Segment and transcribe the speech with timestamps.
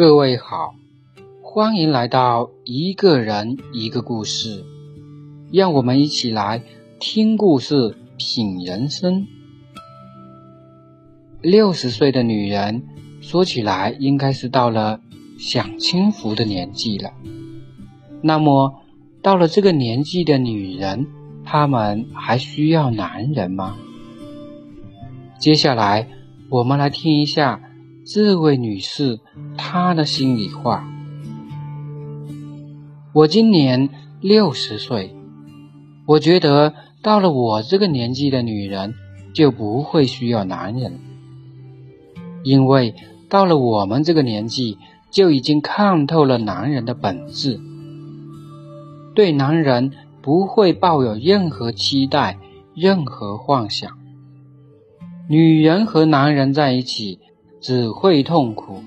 [0.00, 0.76] 各位好，
[1.42, 4.64] 欢迎来到一个人一个故事，
[5.52, 6.62] 让我们一起来
[6.98, 9.26] 听故事、品人生。
[11.42, 12.84] 六十岁的女人，
[13.20, 15.02] 说起来应该是到了
[15.38, 17.12] 享清福的年纪了。
[18.22, 18.80] 那么，
[19.20, 21.08] 到了这个年纪的女人，
[21.44, 23.76] 她们还需要男人吗？
[25.38, 26.08] 接下来，
[26.48, 27.60] 我们来听一下。
[28.02, 29.20] 这位女士，
[29.58, 30.88] 她的心里话：
[33.12, 33.90] 我今年
[34.20, 35.14] 六十岁，
[36.06, 38.94] 我觉得到了我这个年纪的女人
[39.34, 40.98] 就不会需要男人，
[42.42, 42.94] 因为
[43.28, 44.78] 到了我们这个年纪
[45.10, 47.60] 就已经看透了男人的本质，
[49.14, 49.92] 对男人
[50.22, 52.38] 不会抱有任何期待、
[52.74, 53.90] 任何幻想。
[55.28, 57.18] 女人和男人在一起。
[57.60, 58.82] 只会痛苦，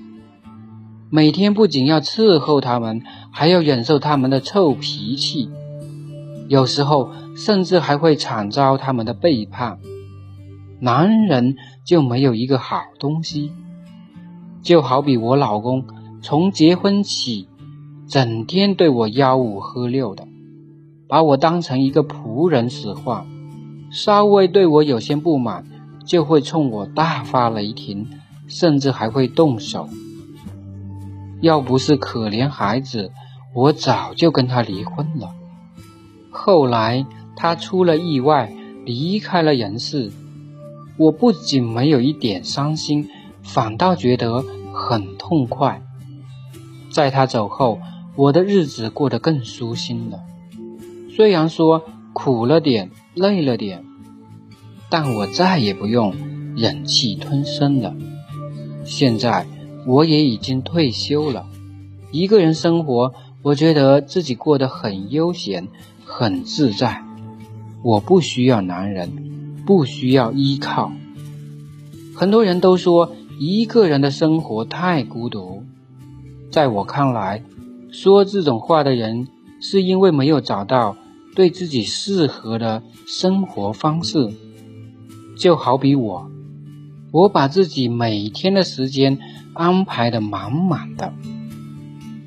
[1.08, 5.48] 每天不仅要伺候他们，还要忍受他们的臭脾气，
[6.48, 9.78] 有时候甚至还会惨遭他们的背叛。
[10.80, 11.54] 男人
[11.86, 13.52] 就没有一个好东西，
[14.60, 15.84] 就好比我老公
[16.20, 17.46] 从结婚起，
[18.08, 20.26] 整天对我吆五喝六的，
[21.08, 23.24] 把我当成一个仆人使唤，
[23.92, 25.64] 稍微对我有些不满，
[26.04, 28.08] 就会冲我大发雷霆。
[28.46, 29.88] 甚至还会动手。
[31.40, 33.12] 要不是可怜孩子，
[33.54, 35.34] 我早就跟他离婚了。
[36.30, 37.06] 后来
[37.36, 38.52] 他出了意外，
[38.84, 40.12] 离开了人世。
[40.96, 43.08] 我不仅没有一点伤心，
[43.42, 45.82] 反倒觉得很痛快。
[46.90, 47.80] 在他走后，
[48.16, 50.20] 我的日子过得更舒心了。
[51.16, 53.84] 虽然说苦了点，累了点，
[54.88, 56.14] 但我再也不用
[56.56, 57.94] 忍气吞声了。
[58.84, 59.46] 现在
[59.86, 61.46] 我也已经退休了，
[62.12, 65.68] 一个人生活，我觉得自己过得很悠闲，
[66.04, 67.02] 很自在。
[67.82, 70.92] 我不需要男人，不需要依靠。
[72.14, 75.64] 很多人都说一个人的生活太孤独，
[76.50, 77.42] 在我看来，
[77.90, 79.28] 说这种话的人
[79.60, 80.96] 是因为没有找到
[81.34, 84.32] 对自己适合的生活方式。
[85.36, 86.30] 就好比我。
[87.14, 89.20] 我把自己每天的时间
[89.52, 91.12] 安排的满满的，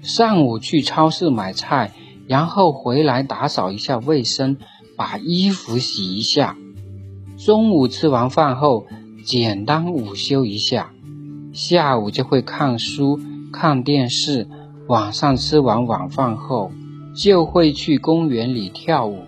[0.01, 1.91] 上午去超市买菜，
[2.25, 4.55] 然后回来打扫一下卫生，
[4.95, 6.55] 把衣服洗一下。
[7.35, 8.87] 中午吃完饭后，
[9.25, 10.93] 简单午休一下，
[11.51, 13.19] 下午就会看书、
[13.51, 14.47] 看电视。
[14.87, 16.71] 晚上吃完晚饭后，
[17.13, 19.25] 就会去公园里跳舞。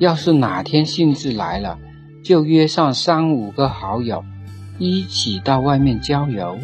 [0.00, 1.78] 要是哪天兴致来了，
[2.24, 4.24] 就约上三五个好友。
[4.78, 6.58] 一起到外面郊游，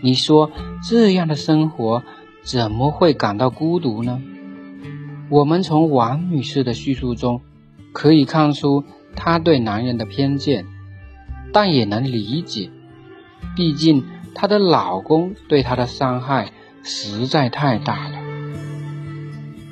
[0.00, 0.50] 你说
[0.88, 2.02] 这样的生活
[2.42, 4.22] 怎么会感到孤独呢？
[5.28, 7.42] 我们从王女士的叙述中
[7.92, 10.66] 可以看出她对男人的偏见，
[11.52, 12.70] 但也能理解，
[13.56, 14.04] 毕竟
[14.34, 16.52] 她的老公对她的伤害
[16.82, 18.18] 实在太大了。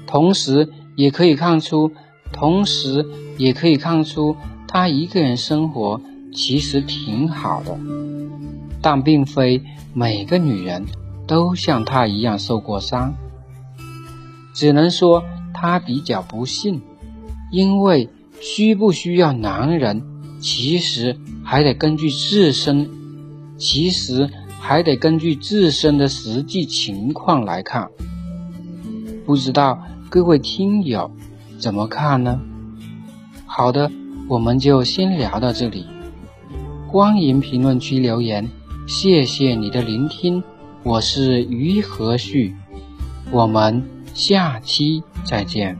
[0.06, 1.92] 同时也可以看出，
[2.32, 3.06] 同时
[3.38, 4.36] 也可以看出
[4.66, 6.00] 她一个人生活。
[6.34, 7.78] 其实挺好的，
[8.82, 9.62] 但并非
[9.94, 10.84] 每个女人
[11.26, 13.14] 都像她一样受过伤。
[14.52, 16.82] 只能说她比较不幸，
[17.52, 20.02] 因为需不需要男人，
[20.40, 22.90] 其实还得根据自身，
[23.56, 24.28] 其实
[24.58, 27.88] 还得根据自身的实际情况来看。
[29.24, 29.80] 不知道
[30.10, 31.10] 各位听友
[31.58, 32.40] 怎么看呢？
[33.46, 33.90] 好的，
[34.28, 35.86] 我们就先聊到这里。
[36.94, 38.48] 欢迎评论区留言，
[38.86, 40.40] 谢谢你的聆听，
[40.84, 42.54] 我是于和旭，
[43.32, 43.82] 我们
[44.14, 45.76] 下期再见。